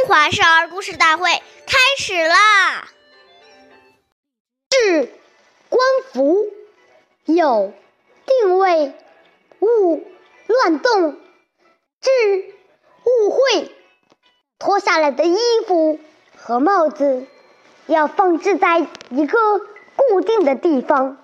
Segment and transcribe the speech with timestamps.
[0.00, 2.88] 中华少儿故事大会开始啦！
[4.70, 5.12] 治
[5.68, 5.78] 官
[6.10, 6.46] 服
[7.26, 7.74] 有
[8.24, 8.94] 定位，
[9.58, 10.02] 勿
[10.46, 11.16] 乱动；
[12.00, 12.10] 治
[13.04, 13.70] 误会，
[14.58, 15.36] 脱下来的衣
[15.66, 16.00] 服
[16.34, 17.26] 和帽子
[17.84, 18.78] 要放置在
[19.10, 21.18] 一个固定的地方，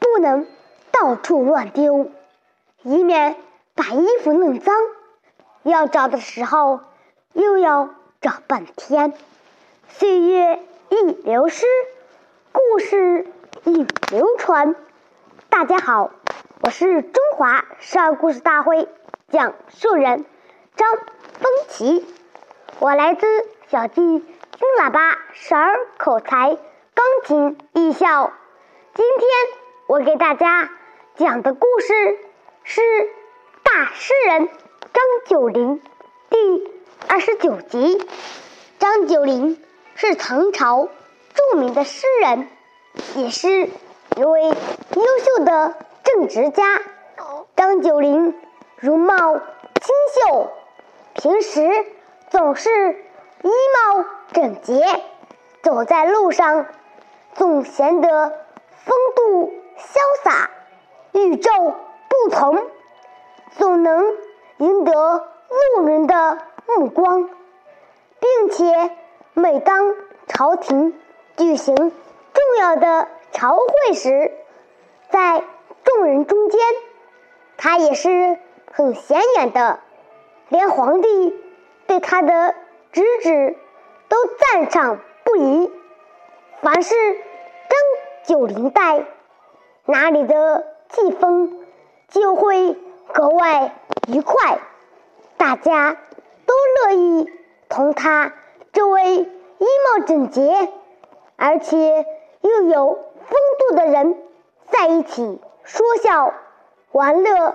[0.00, 0.46] 不能
[0.92, 2.10] 到处乱丢，
[2.84, 3.36] 以免
[3.74, 4.74] 把衣服弄脏。
[5.62, 6.80] 要找的时候，
[7.38, 9.14] 又要找半天。
[9.88, 11.66] 岁月易流失，
[12.50, 13.28] 故事
[13.62, 14.74] 易流传。
[15.48, 16.10] 大家好，
[16.62, 18.88] 我是中华少儿故事大会
[19.28, 20.24] 讲述人
[20.74, 22.04] 张风奇，
[22.80, 23.24] 我来自
[23.68, 24.26] 小鸡金
[24.80, 28.32] 喇叭少儿口才钢琴艺校。
[28.94, 29.28] 今天
[29.86, 30.70] 我给大家
[31.14, 32.18] 讲的故事
[32.64, 32.82] 是
[33.62, 34.48] 大诗人。
[34.90, 35.80] 张九龄
[37.08, 38.06] 二十九集。
[38.78, 39.58] 张九龄
[39.94, 40.88] 是唐朝
[41.34, 42.48] 著名的诗人，
[43.16, 43.48] 也是
[44.16, 46.80] 一位优秀的政治家。
[47.56, 48.34] 张九龄
[48.76, 50.50] 容貌清秀，
[51.14, 51.86] 平时
[52.30, 52.92] 总是
[53.42, 54.84] 衣帽整洁，
[55.62, 56.66] 走在路上
[57.34, 58.28] 总显得
[58.84, 60.50] 风度潇洒、
[61.12, 61.74] 与众
[62.08, 62.66] 不同，
[63.56, 64.04] 总能。
[64.58, 64.92] 赢得
[65.76, 66.38] 路人的
[66.76, 67.30] 目光，
[68.20, 68.90] 并且
[69.32, 69.94] 每当
[70.26, 70.92] 朝廷
[71.36, 71.92] 举行重
[72.60, 74.32] 要的朝会时，
[75.10, 75.42] 在
[75.84, 76.60] 众人中间，
[77.56, 78.38] 他也是
[78.70, 79.80] 很显眼的，
[80.48, 81.34] 连皇帝
[81.86, 82.54] 对他的
[82.92, 83.56] 举止
[84.08, 85.72] 都赞赏不已。
[86.60, 87.78] 凡是登
[88.24, 89.04] 九龄在，
[89.86, 91.50] 哪里的气氛
[92.08, 92.76] 就会
[93.12, 93.74] 格外。
[94.08, 94.58] 愉快，
[95.36, 95.96] 大家
[96.86, 97.32] 乐意
[97.68, 98.32] 同他
[98.72, 99.26] 这位衣
[99.58, 100.72] 帽整洁，
[101.36, 102.06] 而且
[102.40, 104.16] 又有风度的人
[104.70, 106.32] 在一起说笑、
[106.92, 107.54] 玩乐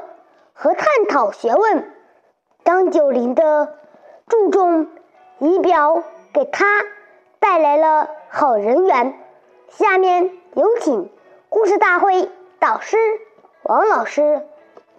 [0.53, 1.91] 和探讨学问。
[2.63, 3.75] 张九龄的
[4.27, 4.87] 注重
[5.39, 6.03] 仪表
[6.33, 6.65] 给他
[7.39, 9.19] 带来了好人缘。
[9.69, 11.11] 下面有请
[11.49, 12.97] 故事大会导师
[13.63, 14.47] 王老师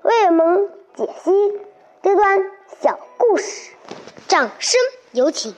[0.03, 0.71] 为我们。
[0.97, 1.61] 解析
[2.03, 3.64] 这段小故事，
[4.35, 4.81] 掌声
[5.13, 5.55] 有请。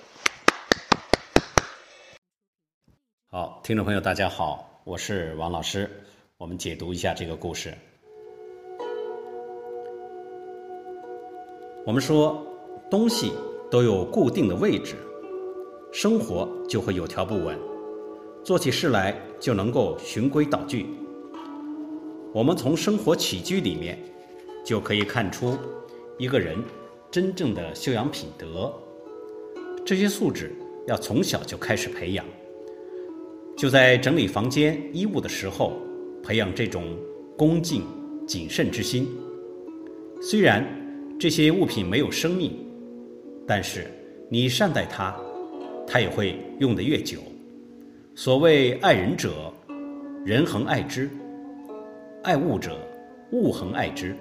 [3.30, 5.90] 好，听众朋友，大家好，我是王老师。
[6.36, 7.72] 我们解读一下这个故事。
[11.86, 12.46] 我们说，
[12.90, 13.32] 东西
[13.70, 14.94] 都有固定的位置，
[15.90, 17.58] 生活就会有条不紊，
[18.44, 20.86] 做起事来就能够循规蹈矩。
[22.34, 23.98] 我们从生活起居里面。
[24.66, 25.56] 就可以看出
[26.18, 26.58] 一个人
[27.16, 28.70] 真正的修养品德。
[29.86, 30.52] 这些素质
[30.86, 32.22] 要从小就开始培养。
[33.56, 35.72] 就在整理房间衣物的时候，
[36.22, 36.94] 培养这种
[37.34, 37.84] 恭敬
[38.28, 39.08] 谨慎之心。
[40.20, 40.62] 虽然
[41.18, 42.54] 这些物品没有生命，
[43.46, 43.86] 但是
[44.28, 45.16] 你善待它，
[45.86, 47.20] 它也会用得越久。
[48.14, 49.50] 所谓爱人者，
[50.22, 51.08] 人恒爱之；
[52.24, 52.76] 爱物者，
[53.32, 54.14] 物恒爱之。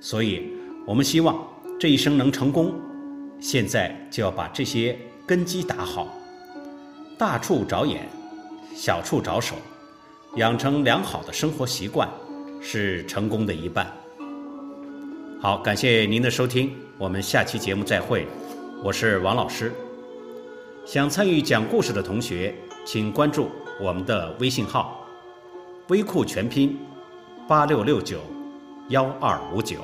[0.00, 0.48] 所以，
[0.86, 1.46] 我们希望
[1.78, 2.72] 这一生能成功，
[3.40, 6.08] 现在就要把这些根基打好，
[7.18, 8.08] 大处着眼，
[8.74, 9.56] 小处着手，
[10.36, 12.08] 养成良好的生活习惯，
[12.60, 13.92] 是成功的一半。
[15.42, 18.26] 好，感谢您的收听，我们下期节目再会，
[18.82, 19.72] 我是王老师。
[20.86, 22.54] 想参与讲故事的同学，
[22.86, 23.48] 请关注
[23.80, 25.04] 我们的微信号
[25.88, 26.78] “微库全拼
[27.48, 28.20] 八六六九
[28.90, 29.78] 幺二五九”。